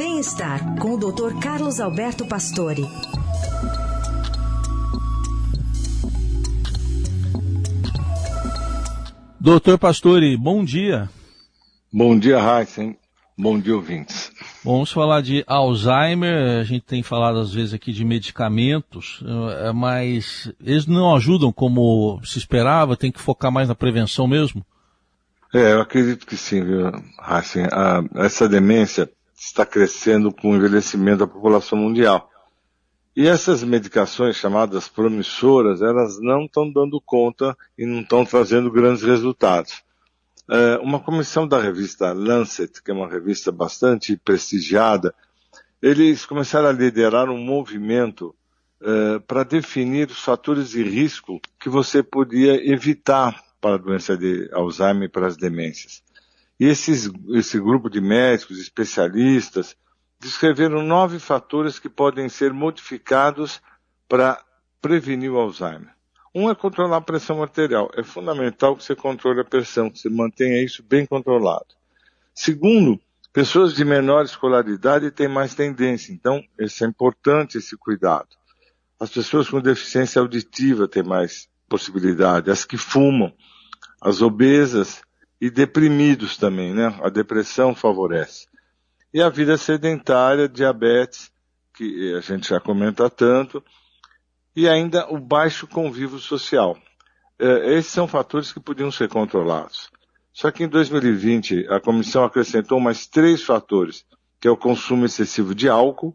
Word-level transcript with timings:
Bem-estar 0.00 0.76
com 0.76 0.94
o 0.94 0.96
Dr. 0.96 1.38
Carlos 1.42 1.78
Alberto 1.78 2.24
Pastore. 2.24 2.88
Doutor 9.38 9.78
Pastore, 9.78 10.38
bom 10.38 10.64
dia. 10.64 11.10
Bom 11.92 12.18
dia, 12.18 12.38
Heisen. 12.38 12.96
Bom 13.36 13.60
dia, 13.60 13.76
ouvintes. 13.76 14.32
Vamos 14.64 14.90
falar 14.90 15.20
de 15.20 15.44
Alzheimer. 15.46 16.60
A 16.60 16.64
gente 16.64 16.86
tem 16.86 17.02
falado 17.02 17.38
às 17.38 17.52
vezes 17.52 17.74
aqui 17.74 17.92
de 17.92 18.02
medicamentos, 18.02 19.22
eh, 19.22 19.72
mas 19.74 20.50
eles 20.64 20.86
não 20.86 21.14
ajudam 21.14 21.52
como 21.52 22.18
se 22.24 22.38
esperava. 22.38 22.96
Tem 22.96 23.12
que 23.12 23.20
focar 23.20 23.52
mais 23.52 23.68
na 23.68 23.74
prevenção 23.74 24.26
mesmo. 24.26 24.64
É, 25.52 25.74
eu 25.74 25.82
acredito 25.82 26.26
que 26.26 26.38
sim, 26.38 26.64
viu, 26.64 26.86
Heisen. 27.20 27.66
essa 28.14 28.48
demência 28.48 29.06
está 29.40 29.64
crescendo 29.64 30.30
com 30.30 30.50
o 30.50 30.56
envelhecimento 30.56 31.20
da 31.20 31.26
população 31.26 31.78
mundial. 31.78 32.30
E 33.16 33.26
essas 33.26 33.64
medicações 33.64 34.36
chamadas 34.36 34.86
promissoras, 34.86 35.80
elas 35.80 36.20
não 36.20 36.44
estão 36.44 36.70
dando 36.70 37.00
conta 37.00 37.56
e 37.76 37.86
não 37.86 38.02
estão 38.02 38.24
trazendo 38.24 38.70
grandes 38.70 39.02
resultados. 39.02 39.82
É, 40.48 40.76
uma 40.78 41.00
comissão 41.00 41.48
da 41.48 41.58
revista 41.58 42.12
Lancet, 42.12 42.82
que 42.82 42.90
é 42.90 42.94
uma 42.94 43.08
revista 43.08 43.50
bastante 43.50 44.16
prestigiada, 44.16 45.14
eles 45.80 46.26
começaram 46.26 46.68
a 46.68 46.72
liderar 46.72 47.30
um 47.30 47.38
movimento 47.38 48.34
é, 48.82 49.18
para 49.20 49.42
definir 49.42 50.10
os 50.10 50.20
fatores 50.20 50.70
de 50.70 50.82
risco 50.82 51.40
que 51.58 51.70
você 51.70 52.02
podia 52.02 52.54
evitar 52.70 53.42
para 53.60 53.76
a 53.76 53.78
doença 53.78 54.16
de 54.16 54.50
Alzheimer 54.52 55.04
e 55.04 55.08
para 55.08 55.26
as 55.26 55.36
demências. 55.36 56.02
E 56.60 56.66
esses, 56.66 57.10
esse 57.30 57.58
grupo 57.58 57.88
de 57.88 58.02
médicos, 58.02 58.58
especialistas, 58.58 59.74
descreveram 60.20 60.82
nove 60.82 61.18
fatores 61.18 61.78
que 61.78 61.88
podem 61.88 62.28
ser 62.28 62.52
modificados 62.52 63.62
para 64.06 64.38
prevenir 64.78 65.32
o 65.32 65.38
Alzheimer. 65.38 65.94
Um 66.34 66.50
é 66.50 66.54
controlar 66.54 66.98
a 66.98 67.00
pressão 67.00 67.42
arterial. 67.42 67.90
É 67.96 68.02
fundamental 68.02 68.76
que 68.76 68.84
você 68.84 68.94
controle 68.94 69.40
a 69.40 69.44
pressão, 69.44 69.88
que 69.88 69.98
você 69.98 70.10
mantenha 70.10 70.62
isso 70.62 70.82
bem 70.82 71.06
controlado. 71.06 71.74
Segundo, 72.34 73.00
pessoas 73.32 73.72
de 73.72 73.82
menor 73.82 74.26
escolaridade 74.26 75.10
têm 75.10 75.28
mais 75.28 75.54
tendência, 75.54 76.12
então 76.12 76.44
é 76.58 76.84
importante 76.84 77.56
esse 77.56 77.74
cuidado. 77.74 78.28
As 79.00 79.08
pessoas 79.08 79.48
com 79.48 79.62
deficiência 79.62 80.20
auditiva 80.20 80.86
têm 80.86 81.02
mais 81.02 81.48
possibilidade, 81.70 82.50
as 82.50 82.66
que 82.66 82.76
fumam, 82.76 83.32
as 83.98 84.20
obesas 84.20 85.02
e 85.40 85.50
deprimidos 85.50 86.36
também, 86.36 86.74
né? 86.74 86.94
A 87.02 87.08
depressão 87.08 87.74
favorece. 87.74 88.46
E 89.12 89.22
a 89.22 89.28
vida 89.28 89.56
sedentária, 89.56 90.48
diabetes, 90.48 91.32
que 91.74 92.14
a 92.14 92.20
gente 92.20 92.48
já 92.48 92.60
comenta 92.60 93.08
tanto, 93.08 93.64
e 94.54 94.68
ainda 94.68 95.10
o 95.10 95.18
baixo 95.18 95.66
convívio 95.66 96.18
social. 96.18 96.76
É, 97.38 97.74
esses 97.74 97.90
são 97.90 98.06
fatores 98.06 98.52
que 98.52 98.60
podiam 98.60 98.90
ser 98.90 99.08
controlados. 99.08 99.90
Só 100.32 100.50
que 100.50 100.62
em 100.62 100.68
2020 100.68 101.66
a 101.68 101.80
comissão 101.80 102.24
acrescentou 102.24 102.78
mais 102.78 103.06
três 103.06 103.42
fatores, 103.42 104.04
que 104.38 104.46
é 104.46 104.50
o 104.50 104.56
consumo 104.56 105.06
excessivo 105.06 105.54
de 105.54 105.68
álcool, 105.68 106.14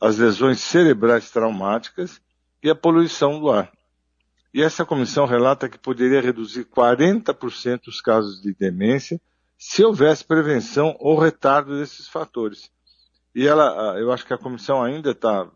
as 0.00 0.18
lesões 0.18 0.60
cerebrais 0.60 1.30
traumáticas 1.30 2.20
e 2.62 2.70
a 2.70 2.74
poluição 2.74 3.38
do 3.38 3.50
ar. 3.50 3.70
E 4.52 4.62
essa 4.62 4.84
comissão 4.84 5.24
relata 5.24 5.68
que 5.68 5.78
poderia 5.78 6.20
reduzir 6.20 6.64
40% 6.64 7.88
os 7.88 8.00
casos 8.00 8.40
de 8.40 8.52
demência 8.52 9.20
se 9.56 9.84
houvesse 9.84 10.24
prevenção 10.24 10.96
ou 10.98 11.18
retardo 11.18 11.78
desses 11.78 12.08
fatores. 12.08 12.70
E 13.34 13.46
ela, 13.46 13.98
eu 13.98 14.12
acho 14.12 14.26
que 14.26 14.34
a 14.34 14.38
comissão 14.38 14.82
ainda 14.82 15.12
está 15.12 15.48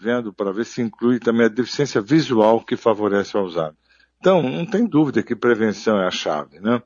vendo 0.00 0.32
para 0.32 0.52
ver 0.52 0.66
se 0.66 0.82
inclui 0.82 1.18
também 1.18 1.46
a 1.46 1.48
deficiência 1.48 2.00
visual 2.00 2.60
que 2.60 2.76
favorece 2.76 3.36
o 3.36 3.40
Alzheimer. 3.40 3.74
Então, 4.18 4.42
não 4.42 4.66
tem 4.66 4.86
dúvida 4.86 5.22
que 5.22 5.34
prevenção 5.34 5.98
é 5.98 6.06
a 6.06 6.10
chave, 6.10 6.60
né? 6.60 6.82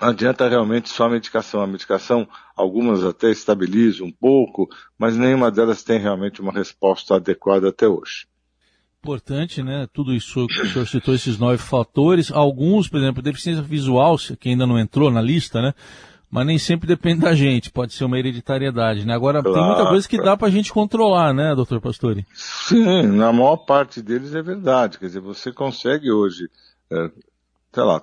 Não 0.00 0.08
adianta 0.08 0.48
realmente 0.48 0.88
só 0.88 1.06
a 1.06 1.10
medicação. 1.10 1.60
A 1.60 1.66
medicação, 1.66 2.28
algumas 2.54 3.02
até 3.02 3.30
estabilizam 3.30 4.06
um 4.06 4.12
pouco, 4.12 4.68
mas 4.96 5.16
nenhuma 5.16 5.50
delas 5.50 5.82
tem 5.82 5.98
realmente 5.98 6.40
uma 6.40 6.52
resposta 6.52 7.16
adequada 7.16 7.68
até 7.68 7.88
hoje. 7.88 8.28
Importante, 9.00 9.62
né? 9.62 9.86
Tudo 9.92 10.12
isso 10.12 10.46
que 10.48 10.60
o 10.60 10.66
senhor 10.66 10.86
citou, 10.86 11.14
esses 11.14 11.38
nove 11.38 11.58
fatores. 11.58 12.32
Alguns, 12.32 12.88
por 12.88 12.98
exemplo, 12.98 13.22
deficiência 13.22 13.62
visual, 13.62 14.16
que 14.38 14.48
ainda 14.48 14.66
não 14.66 14.78
entrou 14.78 15.10
na 15.10 15.22
lista, 15.22 15.62
né? 15.62 15.72
Mas 16.30 16.46
nem 16.46 16.58
sempre 16.58 16.86
depende 16.86 17.22
da 17.22 17.34
gente, 17.34 17.70
pode 17.70 17.94
ser 17.94 18.04
uma 18.04 18.18
hereditariedade, 18.18 19.06
né? 19.06 19.14
Agora, 19.14 19.40
claro, 19.40 19.54
tem 19.56 19.66
muita 19.66 19.88
coisa 19.88 20.06
que 20.06 20.18
dá 20.18 20.36
para 20.36 20.48
a 20.48 20.50
gente 20.50 20.72
controlar, 20.72 21.32
né, 21.32 21.54
doutor 21.54 21.80
Pastore? 21.80 22.26
Sim, 22.34 23.06
na 23.06 23.32
maior 23.32 23.56
parte 23.56 24.02
deles 24.02 24.34
é 24.34 24.42
verdade. 24.42 24.98
Quer 24.98 25.06
dizer, 25.06 25.20
você 25.20 25.52
consegue 25.52 26.10
hoje, 26.12 26.50
é, 26.90 27.10
sei 27.72 27.82
lá, 27.82 28.02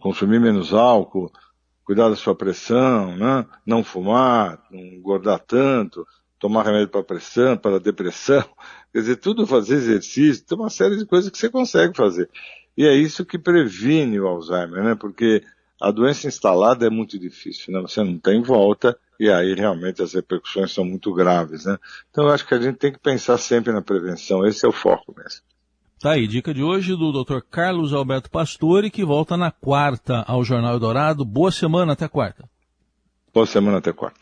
consumir 0.00 0.40
menos 0.40 0.72
álcool, 0.72 1.30
cuidar 1.84 2.08
da 2.08 2.16
sua 2.16 2.34
pressão, 2.34 3.14
né? 3.14 3.44
Não 3.66 3.84
fumar, 3.84 4.58
não 4.70 4.80
engordar 4.80 5.40
tanto, 5.40 6.06
tomar 6.38 6.64
remédio 6.64 6.88
para 6.88 7.02
pressão, 7.02 7.56
para 7.56 7.80
depressão, 7.80 8.44
quer 8.92 9.00
dizer, 9.00 9.16
tudo 9.16 9.46
fazer 9.46 9.74
exercício, 9.74 10.44
tem 10.44 10.58
uma 10.58 10.70
série 10.70 10.96
de 10.96 11.06
coisas 11.06 11.30
que 11.30 11.38
você 11.38 11.48
consegue 11.48 11.96
fazer. 11.96 12.28
E 12.76 12.84
é 12.84 12.94
isso 12.94 13.24
que 13.24 13.38
previne 13.38 14.20
o 14.20 14.26
Alzheimer, 14.26 14.84
né? 14.84 14.94
Porque 14.94 15.42
a 15.80 15.90
doença 15.90 16.26
instalada 16.26 16.86
é 16.86 16.90
muito 16.90 17.18
difícil, 17.18 17.72
né? 17.72 17.80
Você 17.80 18.02
não 18.02 18.18
tem 18.18 18.42
volta 18.42 18.98
e 19.18 19.30
aí 19.30 19.54
realmente 19.54 20.02
as 20.02 20.12
repercussões 20.12 20.72
são 20.72 20.84
muito 20.84 21.12
graves, 21.12 21.64
né? 21.64 21.78
Então 22.10 22.24
eu 22.24 22.30
acho 22.30 22.46
que 22.46 22.54
a 22.54 22.60
gente 22.60 22.76
tem 22.76 22.92
que 22.92 22.98
pensar 22.98 23.38
sempre 23.38 23.72
na 23.72 23.80
prevenção, 23.80 24.46
esse 24.46 24.64
é 24.64 24.68
o 24.68 24.72
foco 24.72 25.14
mesmo. 25.16 25.40
Tá 25.98 26.10
aí, 26.12 26.26
dica 26.26 26.52
de 26.52 26.62
hoje 26.62 26.94
do 26.94 27.24
Dr. 27.24 27.40
Carlos 27.50 27.94
Alberto 27.94 28.30
Pastore, 28.30 28.90
que 28.90 29.02
volta 29.02 29.34
na 29.36 29.50
quarta 29.50 30.22
ao 30.26 30.44
Jornal 30.44 30.78
Dourado. 30.78 31.24
Boa 31.24 31.50
semana, 31.50 31.94
até 31.94 32.06
quarta. 32.06 32.46
Boa 33.32 33.46
semana, 33.46 33.78
até 33.78 33.94
quarta. 33.94 34.20